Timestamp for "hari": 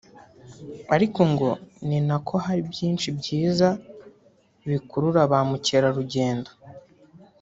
2.45-2.61